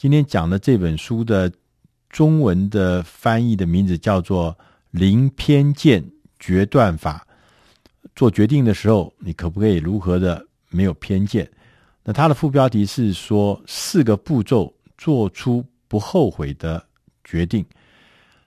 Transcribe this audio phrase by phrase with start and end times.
[0.00, 1.52] 今天讲的这本书的
[2.08, 4.50] 中文的翻译的名字叫做
[4.92, 6.02] 《零偏见
[6.38, 7.26] 决断法》。
[8.16, 11.46] 做决定的时候，你可不可以如何的没有偏见？
[12.02, 16.82] 那它的副标题是说四个步骤做出不后悔的
[17.22, 17.62] 决定。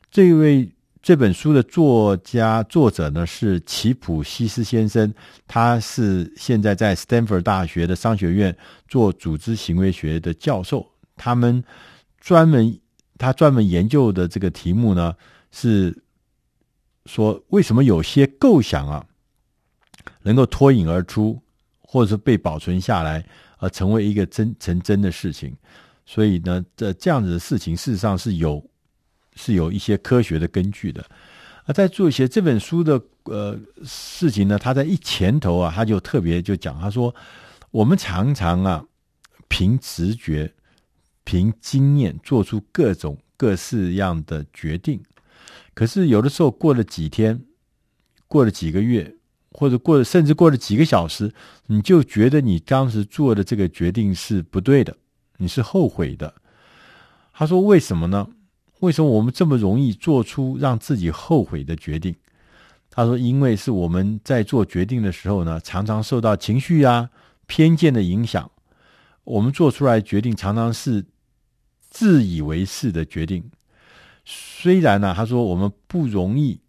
[0.10, 0.68] 这位
[1.04, 5.14] 这本书的作家作者呢是齐普西斯先生，
[5.48, 8.58] 他是现在在斯坦福大学的商学院
[8.88, 10.90] 做组织行为学的教授。
[11.16, 11.64] 他们
[12.20, 12.80] 专门
[13.18, 15.16] 他专门研究的这个题目呢
[15.52, 16.04] 是
[17.06, 19.06] 说为什么有些构想啊
[20.22, 21.42] 能够脱颖而出，
[21.82, 23.26] 或者是被保存下来，
[23.58, 25.56] 而成为一个真成真的事情。
[26.06, 28.64] 所以呢，这这样子的事情，事实上是有
[29.36, 31.06] 是有一些科学的根据的。
[31.66, 37.14] 而在做一些这本书的呃事情呢，他在一前头啊，他就特别就讲，他说
[37.72, 38.86] 我们常常啊
[39.48, 40.54] 凭直觉、
[41.24, 45.02] 凭经验做出各种各式样的决定，
[45.74, 47.44] 可是有的时候过了几天，
[48.28, 49.16] 过了几个月。
[49.56, 51.32] 或者过了，甚至过了几个小时，
[51.68, 54.98] 你就觉得你当时做的这个决定是不对的，
[55.38, 56.34] 你是后悔的。
[57.32, 58.28] 他说：“为什么呢？
[58.80, 62.16] 为什么我们这么容易做出让自己后悔的决定？”
[62.90, 67.12] 他说：“因为是我们在做决定的时候呢，常常受到情绪啊、
[67.46, 68.50] 偏见的影响，
[69.24, 71.06] 我们做出来决定常常是
[71.94, 73.44] 自以为是的决定。
[74.26, 76.60] 虽然呢，他说我们不容易。”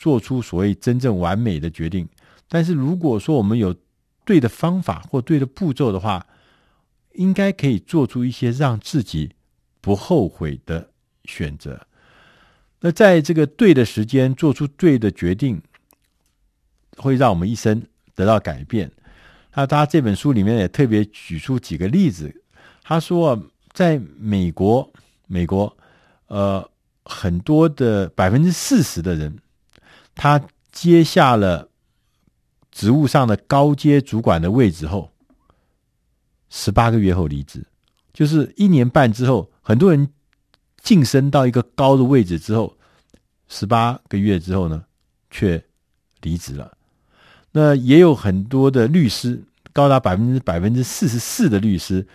[0.00, 2.08] 做出所谓真正完美的决定，
[2.48, 3.74] 但是如果说我们有
[4.24, 6.24] 对的方法或对的步骤的话，
[7.14, 9.32] 应该可以做出一些让自己
[9.80, 10.90] 不后悔的
[11.24, 11.84] 选择。
[12.78, 15.60] 那在这个对的时间做出对的决定，
[16.96, 17.82] 会让我们一生
[18.14, 18.92] 得到改变。
[19.54, 22.32] 那他这本书里面也特别举出几个例子，
[22.84, 24.90] 他说，在美国，
[25.26, 25.76] 美国，
[26.26, 26.68] 呃，
[27.04, 29.38] 很多的百分之四十的人。
[30.14, 30.40] 他
[30.72, 31.68] 接下了
[32.72, 35.12] 职务上的高阶主管的位置后，
[36.50, 37.64] 十八个月后离职，
[38.12, 40.08] 就是一年半之后，很多人
[40.82, 42.76] 晋升到一个高的位置之后，
[43.48, 44.84] 十八个月之后呢，
[45.30, 45.62] 却
[46.22, 46.76] 离职了。
[47.52, 49.42] 那也有很多的律师，
[49.72, 52.06] 高达百分之百分之四十四的律师，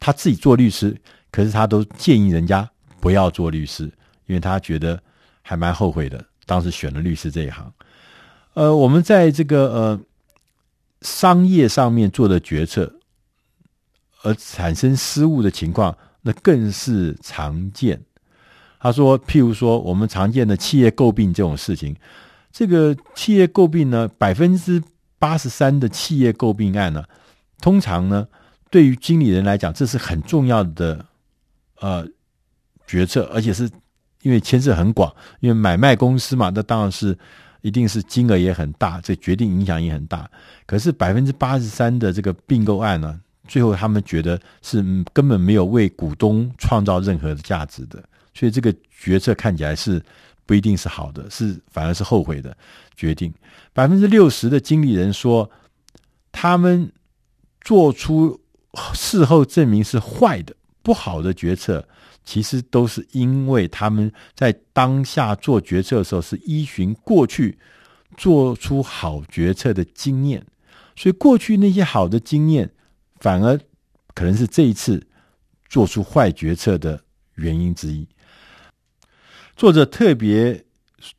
[0.00, 0.96] 他自己做律师，
[1.30, 2.68] 可是他都建议人家
[2.98, 3.84] 不要做律师，
[4.26, 5.00] 因为他觉得
[5.42, 6.24] 还蛮后悔的。
[6.46, 7.72] 当时选了律师这一行，
[8.54, 10.00] 呃，我们在这个呃
[11.02, 12.92] 商业上面做的决策，
[14.22, 18.02] 而产生失误的情况，那更是常见。
[18.80, 21.94] 他说，譬如说，我们常见的企业诟病这种事情，
[22.50, 24.82] 这个企业诟病呢，百分之
[25.18, 27.04] 八十三的企业诟病案呢，
[27.60, 28.26] 通常呢，
[28.70, 31.04] 对于经理人来讲，这是很重要的
[31.80, 32.06] 呃
[32.86, 33.70] 决策，而且是。
[34.22, 35.10] 因为牵涉很广，
[35.40, 37.18] 因为买卖公司嘛，那当然是
[37.62, 40.30] 一定是金额也很大，这决定影响也很大。
[40.66, 48.04] 可是百分之八十三的这个并购案呢，最后他们觉得是根本没有为股东创造任何的价值的，
[48.34, 50.04] 所以这个决策看起来是
[50.44, 52.54] 不一定是好的，是反而是后悔的
[52.94, 53.32] 决定。
[53.72, 55.50] 百分之六十的经理人说，
[56.30, 56.92] 他们
[57.62, 58.38] 做出
[58.94, 61.88] 事后证明是坏的、不好的决策。
[62.22, 67.58] 其实都是因为他们在当下做决策的时候是依循过去
[68.16, 70.46] 做出好决策的经验，
[70.94, 72.70] 所以过去那些好的经验
[73.18, 73.58] 反而
[74.14, 75.08] 可能是这一次
[75.68, 77.02] 做出坏决策的
[77.36, 78.06] 原因之一。
[79.56, 80.66] 作者特别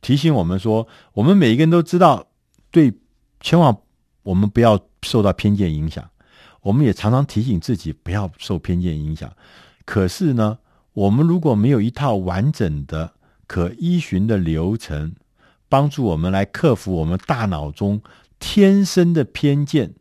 [0.02, 2.28] 提醒我们说，我们每一个人都知道，
[2.70, 2.94] 对，
[3.42, 3.76] 千万
[4.22, 6.11] 我们不要受到偏见影响。
[6.62, 9.32] 我们也常常提醒自己不要受偏见影响。
[9.86, 10.60] 可是呢，
[10.94, 13.14] 我们如果没有一套完整的
[13.48, 15.14] 可依循的流程，
[15.68, 18.02] 帮助我们来克服我们大脑中
[18.40, 19.94] 天生的偏见，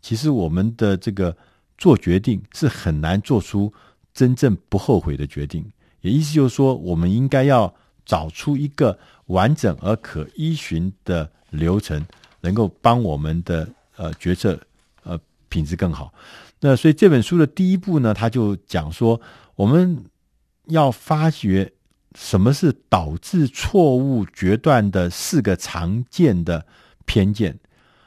[0.00, 1.36] 其实我们的这个
[1.78, 3.72] 做决定是很难做出
[4.12, 5.64] 真正不后悔的决定。
[6.00, 7.72] 也意思就是说，我们应该要
[8.04, 12.04] 找出一个完整而可依循的流程，
[12.40, 14.58] 能够帮我们的呃决策
[15.54, 16.12] 品质更好。
[16.60, 19.20] 那所以这本书的第一步呢，他就讲说
[19.54, 20.04] 我们。
[20.68, 21.70] 要发掘
[22.14, 26.64] 什么是导致错误决断的四个常见的
[27.04, 27.58] 偏见，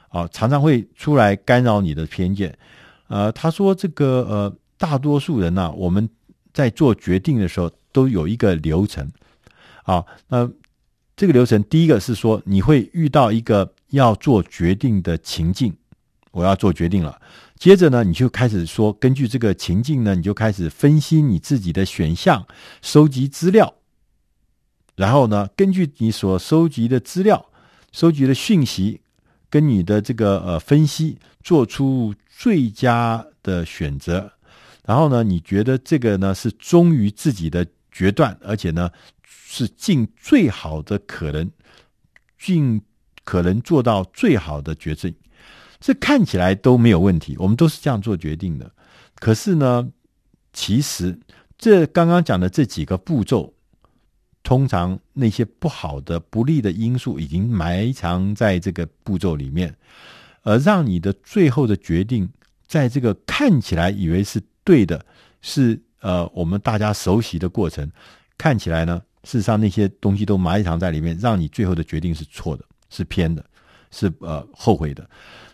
[0.08, 2.58] 啊，常常会出来干扰你的偏见。
[3.06, 6.10] 呃，他说这个呃，大多数人呢、我们
[6.52, 9.08] 在做决定的时候都有一个流程，
[9.84, 10.50] 啊，那
[11.14, 15.72] 这个流程第一个是说你会遇到一个要做决定的情境，
[16.30, 17.20] 我要做决定了。
[17.56, 22.46] 接着呢，你就开始说，根据这个情境呢，你就开始分析你自己的选项，
[22.82, 23.74] 收集资料，
[24.94, 27.46] 然后呢，根据你所收集的资料、
[27.90, 29.00] 收集的讯息，
[29.50, 34.30] 跟你的这个呃分析，做出最佳的选择。
[34.84, 38.88] 然后呢，你觉得这个呢是忠于自己的决断，而且呢
[39.24, 41.50] 是尽最好的可能，
[42.38, 42.80] 尽
[43.24, 45.12] 可能做到最好的决定。
[45.80, 48.70] 这看起来都没有问题，我们都是这样做决定的。
[49.14, 49.88] 可是呢，
[50.52, 51.18] 其实
[51.56, 53.52] 这刚刚讲的这几个步骤，
[54.42, 59.74] 通常那些不好的、不利的因素已经埋藏在这个步骤里面，
[60.42, 62.28] 而让你的最后的决定，
[62.66, 65.04] 在这个看起来以为是对的，
[65.42, 67.90] 是呃我们大家熟悉的过程，
[68.36, 73.44] 看起来呢，事实上那些东西都埋藏在里面，让你最后的决定是错的，是偏的，
[73.90, 75.08] 是呃后悔的。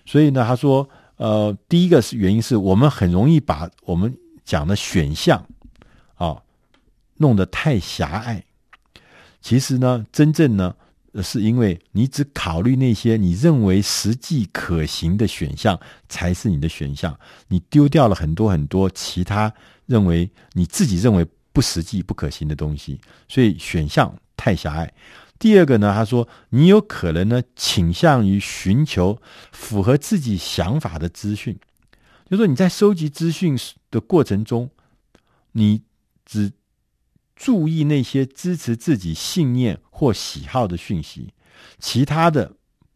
[0.04, 4.14] 所以呢，他说，呃，第一个是原因是我们很容易把我们
[4.44, 5.46] 讲的选项
[6.16, 6.42] 啊
[7.16, 8.44] 弄得太狭隘。
[9.40, 10.74] 其实呢，真正呢，
[11.22, 15.78] 是因为你只考虑那些你认为实际可行的选项
[16.08, 17.18] 才是你的选项，
[17.48, 19.52] 你丢掉了很多很多其他
[19.86, 24.92] 认为你自己认为不实际、不可行的东西，所以选项太狭隘。
[25.36, 29.20] 第二个呢，他说你有可能呢倾向于寻求
[29.52, 31.58] 符合自己想法的资讯，
[32.30, 33.58] 就说你在收集资讯
[33.90, 34.70] 的过程中，
[35.52, 35.82] 你
[36.24, 36.52] 只
[37.34, 41.34] 注意那些支持自己信念或喜好的讯息，
[41.78, 42.50] 其他的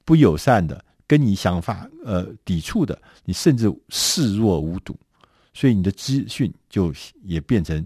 [0.05, 4.97] 不友善的、跟你想法呃抵触的，你甚至视若无睹，
[5.53, 6.95] 所以你的资讯就
[7.25, 7.85] 也变成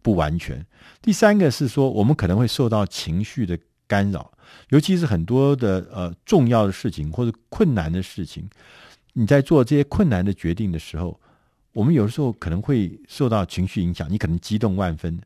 [0.00, 0.64] 不完全。
[1.02, 3.58] 第三个是说，我们可能会受到情绪的。
[3.88, 4.30] 干扰，
[4.68, 8.46] 尤其是很多的呃重要的事情或者困难的事情，
[9.14, 11.18] 你在做这些困难的决定的时候，
[11.72, 15.18] 我们有的时候可能会受到情绪影响，你可能激动万分。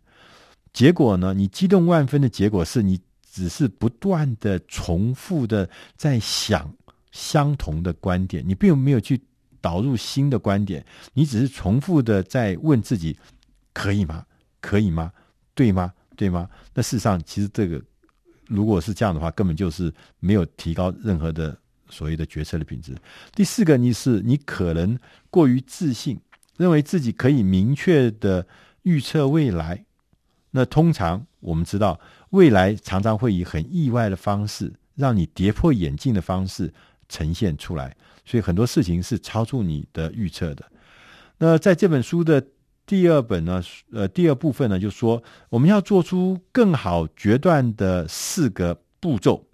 [0.73, 2.99] 结果呢，你激动万分的结果是你
[3.29, 6.73] 只是不断的重复的在想
[7.11, 9.21] 相同的观点，你并没有去
[9.61, 13.19] 导入新的观点，你只是重复的在问自己：
[13.75, 14.25] 可以吗？
[14.61, 15.13] 可以吗？
[15.55, 15.93] 对吗？
[16.17, 16.49] 对吗？
[16.73, 17.83] 那事实上，其实这个。
[18.53, 21.57] 如果是这样的话，根本就是没有提高任何的
[21.89, 22.95] 所谓的决策的品质。
[23.35, 24.99] 第四个，你是你可能
[25.31, 26.21] 过于自信，
[26.59, 28.47] 认为自己可以明确的
[28.83, 29.85] 预测未来。
[30.51, 31.99] 那通常我们知道，
[32.31, 36.73] 未来常常会以很意外的方式，让你跌破眼镜的方式
[37.09, 37.97] 呈现出来，
[38.27, 40.71] 所以很多事情是超出你的预测的。
[41.39, 42.45] 那在这本书的。
[42.85, 43.63] 第二本呢，
[43.93, 49.47] 呃，第二部分呢，就说我们要做出更好决断的四个步骤。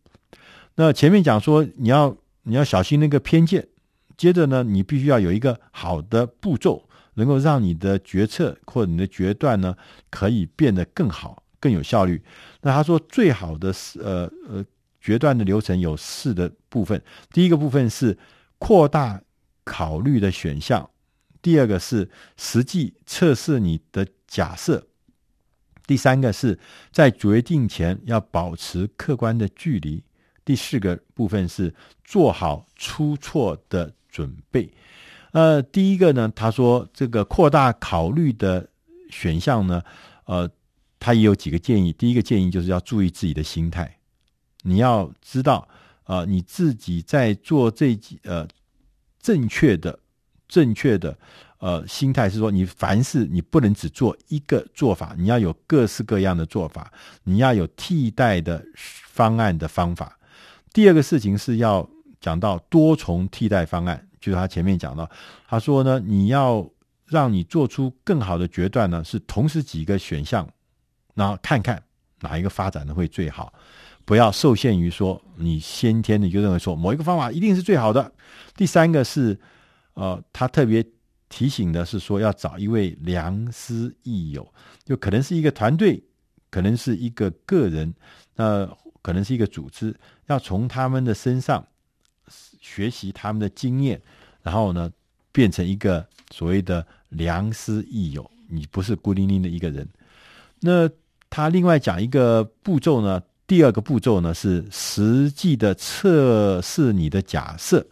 [0.77, 3.69] 那前面讲说你要你要小心那个偏见，
[4.17, 9.77] 接着呢，你必须要有一个好的步骤，能够让你的决策或者你的决断呢，
[10.11, 12.23] 可以变得更好、更有效率。
[12.63, 14.65] 那他说最好的是呃呃
[15.01, 17.01] 决断的流程有四的部分，
[17.33, 18.17] 第一个部分是
[18.59, 19.21] 扩大
[19.65, 20.89] 考虑的选项。
[21.41, 24.87] 第二个是实际测试你的假设，
[25.87, 26.59] 第三个是
[26.93, 30.03] 在决定前要保持客观的距离，
[30.45, 31.75] 第四个部分是
[32.05, 34.71] 做好出错的准备。
[35.33, 38.69] 呃，第一个呢，他说这个扩大考虑的
[39.11, 39.83] 选项呢，
[40.25, 40.51] 呃，
[40.99, 41.93] 他也有几个建议。
[41.93, 43.99] 第一个建议就是要注意自己的心态，
[44.63, 45.69] 你要知道，
[46.05, 48.47] 呃，你自己在做这几呃
[49.21, 49.99] 正确的。
[50.49, 51.17] 正确的
[51.59, 56.91] 呃心态是说，你凡事你不能只做一个做法，你要有各式各样的做法，
[57.25, 60.19] 你要有替代的方案的方法。
[60.73, 61.87] 第二个事情是要
[62.21, 65.09] 讲到多重替代方案，就是他前面讲到，
[65.47, 66.67] 他说呢，你要
[67.05, 70.49] 让你做出更好的决断呢，是同时几个选项，
[71.15, 71.83] 然后看看
[72.21, 73.53] 哪一个发展的会最好，
[74.05, 78.11] 不要受限于说你先天的就认为说某一个方法一定是最好的。
[78.57, 79.39] 第三个是。
[79.99, 80.85] 呃，他特别
[81.29, 84.47] 提醒的是说，要找一位良师益友，
[84.85, 86.01] 就可能是一个团队，
[86.51, 87.93] 可能是一个个人，
[88.37, 88.65] 呃，
[89.03, 89.93] 可能是一个组织，
[90.27, 91.67] 要从他们的身上
[92.61, 94.01] 学习他们的经验，
[94.41, 94.89] 然后呢，
[95.33, 98.31] 变成一个所谓的良师益友。
[98.49, 99.85] 你不是孤零零的一个人。
[100.61, 100.89] 那
[101.29, 107.85] 他另外讲一个步骤呢，第二个步骤呢是实际的测试你的假设。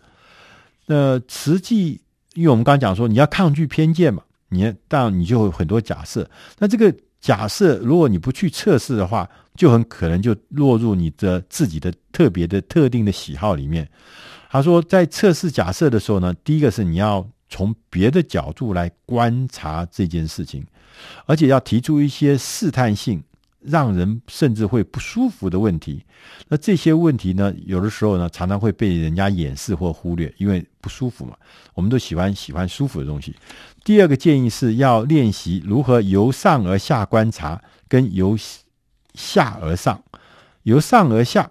[0.86, 2.00] 那实际，
[2.34, 6.28] 因为我们刚刚讲说你要抗拒偏见嘛，你当然你就有很多假设。
[6.58, 13.88] 那这个假设，如果你不去测试的话，就很可能就落入你的自己的特别的特定的喜好里面。
[14.48, 20.64] 他说，在测试假设的时候呢，第一个是你要从别的角度来观察这件事情，
[21.26, 23.22] 而且要提出一些试探性。
[23.60, 26.04] 让人甚至会不舒服的问题，
[26.48, 31.36] 那这些问题呢，有的时候呢，常常会被人家掩饰或忽略，因为不舒服嘛。
[31.74, 33.34] 我们都喜欢喜欢舒服的东西。
[33.84, 38.36] 第二个建议是要练习如何由上而下观察，跟由
[39.14, 40.00] 下而上。
[40.62, 41.50] 由上而下，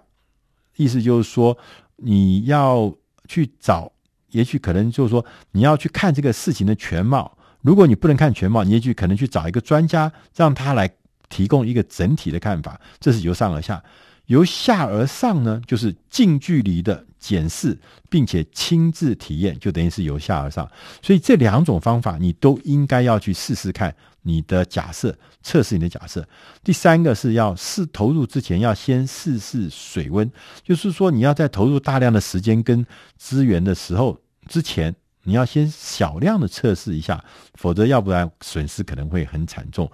[0.76, 1.58] 意思就是说，
[1.96, 2.94] 你要
[3.28, 3.92] 去找，
[4.30, 7.36] 也许可能就是说，你要去看这个事情的全貌。
[7.60, 10.90] 如果你不能看全貌，你也许可能去找一个专家，让他来。
[11.28, 13.80] 提供一个整体的看法，这是由上而下；
[14.26, 17.78] 由下而上呢，就是近距离的检视，
[18.08, 20.70] 并且亲自体验，就等于是由下而上。
[21.02, 23.94] 所以这两种方法，你都应该要去试试看。
[24.28, 26.28] 你的假设，测试你的假设。
[26.64, 30.28] 第三个是要试投入之前，要先试试水温，
[30.64, 32.84] 就是说你要在投入大量的时间跟
[33.16, 34.18] 资源的时候
[34.48, 34.92] 之前，
[35.22, 39.88] 你要先小量的测试一下，否则要不然损失可能会很惨重。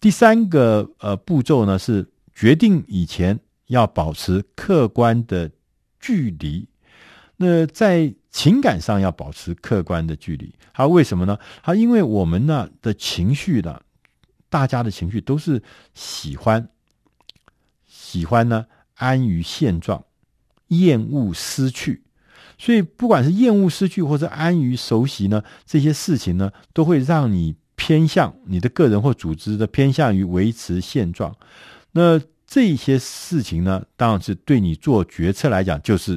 [0.00, 5.50] 第三个呃步骤呢，是决定以前要保持客观的
[6.00, 6.66] 距离。
[7.36, 11.38] 那在情感上要保持客观的距离，它为什么呢？
[11.62, 13.78] 它因为我们呢的情绪呢，
[14.48, 16.70] 大家的情绪都是喜欢
[17.86, 18.64] 喜欢呢
[18.94, 20.02] 安于现状，
[20.68, 22.02] 厌恶失去。
[22.56, 27.56] 所以不管是厌恶失去或者安于熟悉呢，这些事情呢都会让你。
[27.90, 31.36] 偏向你的个人或组织的偏向于维持现状，
[31.90, 36.16] 那这些事情呢，当然是对你做决策来讲，就是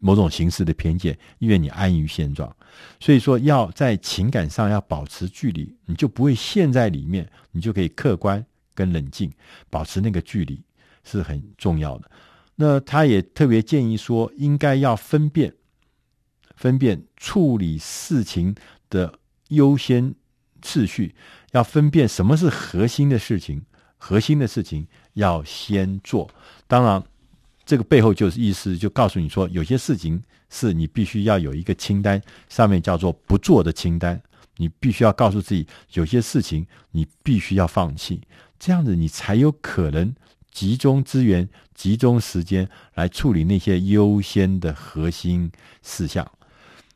[0.00, 2.54] 某种形式的偏见，因为你安于现状。
[3.00, 9.32] 所以说，要在情感上要保持距离，你就不会陷在里面，你就可以客观跟冷静，
[9.70, 10.62] 保持那个距离
[11.04, 12.10] 是很重要的。
[12.54, 15.54] 那他也特别建议说，应该要分辨
[16.54, 18.54] 分辨处理事情
[18.90, 19.18] 的
[19.48, 20.14] 优先。
[20.62, 21.14] 次序
[21.52, 23.62] 要分辨什么是核心的事情，
[23.96, 26.28] 核心的事情要先做。
[26.66, 27.02] 当然，
[27.64, 34.20] 这个背后就是意思，就告诉你说，有些事情是你必须要有一个清单，上面叫做不做的清单。
[34.58, 38.22] 你必须要告诉自己，有些事情你必须要放弃，
[38.58, 40.14] 这样子你才有可能
[40.50, 46.26] 集中资源、集中时间来处理那些优先的核心事项。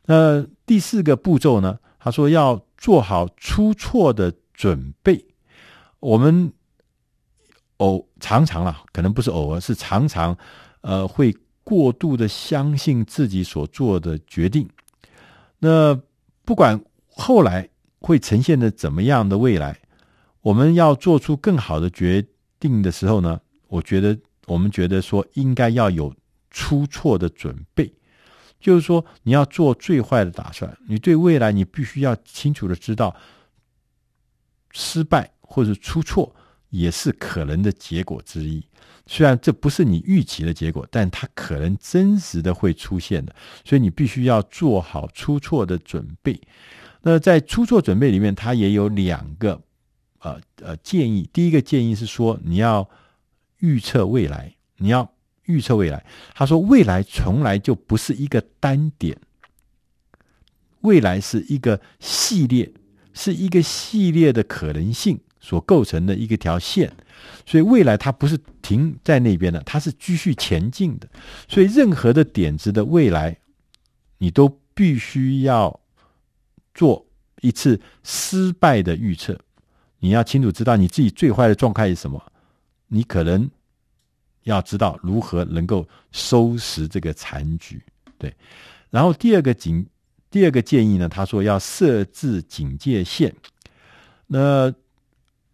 [0.05, 1.77] 那第四个步骤呢？
[1.99, 5.23] 他说要做好出错的准备。
[5.99, 6.51] 我们
[7.77, 10.35] 偶常常啊，可能不是偶尔，是常常，
[10.81, 11.31] 呃，会
[11.63, 14.67] 过度的相信自己所做的决定。
[15.59, 15.93] 那
[16.43, 17.69] 不管后来
[17.99, 19.79] 会呈现的怎么样的未来，
[20.41, 22.25] 我们要做出更好的决
[22.59, 26.11] 定的时候呢，我觉得我们觉得说应该要有
[26.49, 27.93] 出错的准备。
[28.61, 30.77] 就是说，你要做最坏的打算。
[30.87, 33.13] 你对未来，你必须要清楚的知道，
[34.71, 36.33] 失败或者出错
[36.69, 38.63] 也是可能的结果之一。
[39.07, 43.35] 虽然这不是你预期的结果，但它可能真实的会出现的。
[43.65, 46.39] 所以你必须要做好出错的准备。
[47.01, 49.59] 那在出错准备里面，它也有两个
[50.19, 51.27] 呃呃建议。
[51.33, 52.87] 第一个建议是说，你要
[53.57, 55.11] 预测未来，你要。
[55.51, 59.17] 预测未来，他说：“未来从来就不是一个单点，
[60.81, 62.71] 未来是一个系列，
[63.13, 66.91] 是一个系列的可能性所构成的一个条线。
[67.45, 71.07] 所以未来它不是停在那边的，它是继续前进的。
[71.47, 73.37] 所以任何的点子的未来，
[74.17, 75.79] 你都必须要
[76.73, 77.05] 做
[77.41, 79.37] 一次失败的预测。
[79.99, 82.31] 你要清楚知道你自己最坏的状态是什么，
[82.87, 83.49] 你可能。”
[84.43, 87.83] 要知道如何能够收拾这个残局，
[88.17, 88.33] 对。
[88.89, 89.85] 然后第二个警，
[90.29, 93.35] 第二个建议呢，他说要设置警戒线。
[94.27, 94.73] 那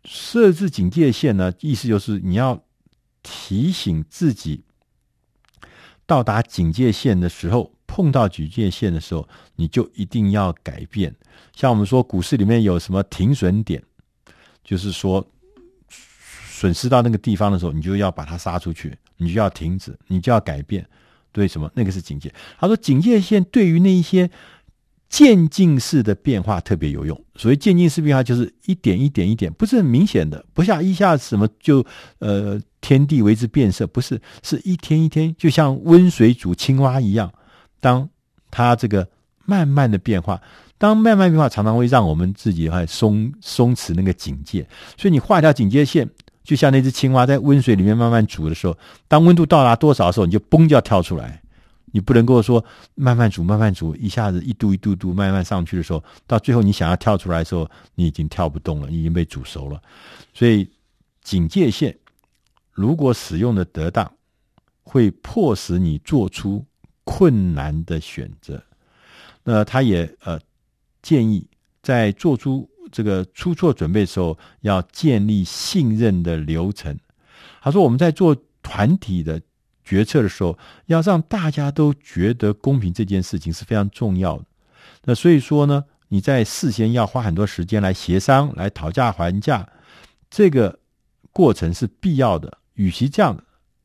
[0.05, 2.63] 设置警戒线呢，意思就是你要
[3.21, 4.63] 提醒自己，
[6.05, 11.13] 到达警戒线的时候，碰到警戒线的时候，你就一定要改变。
[11.53, 13.83] 像我们说股市里面有什么停损点，
[14.63, 15.27] 就是说。
[16.57, 20.83] 损失到那个地方的时候，你就要把它杀出去，你就要停止，你就要改变。
[21.31, 21.69] 对什么？
[21.75, 22.33] 那个是警戒。
[22.59, 24.27] 他说，警戒线对于那一些
[25.07, 27.15] 渐进式的变化特别有用。
[27.35, 31.85] 所谓渐进式变化，就是一点一点一点，不是很明显的，不像一下什么就
[32.17, 37.31] 呃天地为之变色，不是，是一天一天，就像温水煮青蛙一样。
[37.79, 38.09] 当
[38.49, 39.07] 它这个
[39.45, 40.41] 慢慢的变化，
[40.79, 44.67] 当慢慢变化，常常会让我们自己还松松弛那个警戒。
[44.97, 46.09] 所以你画一条警戒线。
[46.47, 48.77] 就像那只青蛙在温水里面慢慢煮的时候，
[49.09, 51.41] 当温度到达多少的时候，你就嘣就要跳出来。
[51.91, 52.63] 你不能够说
[52.95, 59.81] 慢慢煮，慢慢煮，一下子一度一度度慢慢上去的时候，到最后你想要跳出来的时候，你已经跳不动了，你已经被煮熟了。
[60.33, 60.69] 所以
[61.21, 61.97] 警戒线
[62.71, 64.09] 如果使用的得当，
[64.83, 66.63] 会迫使你做出
[67.03, 68.63] 困难的选择。
[69.43, 70.39] 那他也呃
[71.01, 71.45] 建议
[71.83, 76.97] 在做出这个出错准备的时候，要建立信任的流程。
[77.61, 79.41] 他说我们在做团体的。
[79.89, 84.43] 决策的时候，要让大家都觉得公平，这件事情是非常重要的。
[85.05, 89.65] 那所以说呢，你在事先要花很多时间来协商、来讨价还价，
[90.29, 90.77] 这个
[91.31, 92.57] 过程是必要的。
[92.73, 93.41] 与其这样，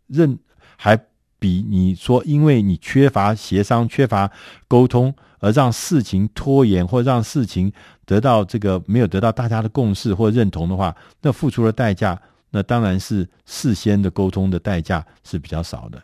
[0.08, 0.36] 认
[0.76, 0.98] 还
[1.38, 4.28] 比你说因为你缺乏协商、缺乏
[4.66, 7.72] 沟通而让事情拖延，或让事情
[8.04, 12.20] 得到这个没有得到大家的共识或认同的话，那付出的代价。
[12.54, 16.02] 那当然是事先的沟通的代价是比较少的，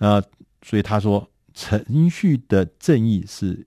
[0.00, 0.20] 呃，
[0.60, 3.64] 所以他说程序的正义是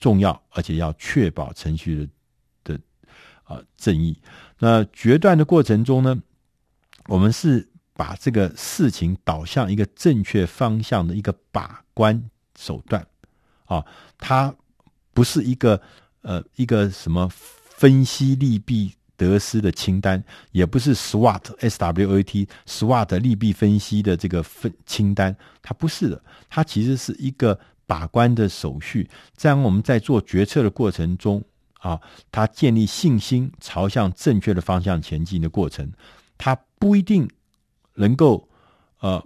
[0.00, 2.10] 重要，而且要确保程序
[2.64, 2.80] 的的
[3.44, 4.20] 啊、正义。
[4.58, 6.20] 那决断的过程中呢，
[7.06, 13.06] 我们是把这个事情导向一个正确方向的一个把关手段
[13.66, 13.86] 啊，
[14.18, 14.52] 它
[15.12, 15.80] 不是一个
[16.22, 18.92] 呃一个什么分析利弊。
[19.16, 29.10] 得失的清单也不是 SWOT S W O T SWOT 利弊分析的这个分清单，它不是的，它其实是一个把关的手续。
[29.36, 31.44] 这样我们在做决策的过程中
[31.80, 32.00] 啊，
[32.32, 35.92] 它建立信心，朝向正确的方向前进的过程，
[36.38, 37.28] 它不一定
[37.96, 38.48] 能够
[39.00, 39.22] 呃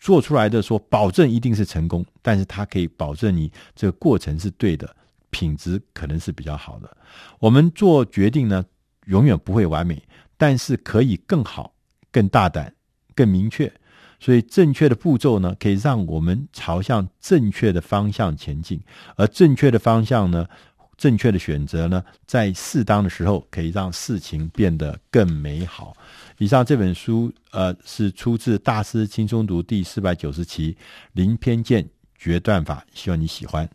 [0.00, 4.96] 做出来的说保证一定是成功，但是它可以保证你这个过程是对的，
[5.30, 6.96] 品质可能是比较好的。
[7.38, 8.64] 我们做决定呢，
[9.06, 10.02] 永远不会完美，
[10.36, 11.74] 但是可以更好、
[12.10, 12.74] 更大胆、
[13.14, 13.72] 更明确。
[14.18, 18.80] 所以，正确的步骤呢，可以让我们朝向正确的方向前进。
[19.16, 20.48] 而正确的方向呢，
[20.96, 25.94] 正确的选择呢，在适当的时候，可以让事情变得更美好。
[26.38, 30.72] 以上这本书，呃，是出自《大师轻松读》第四百九十期
[31.12, 33.68] 《零偏见决断法》，希望你喜欢。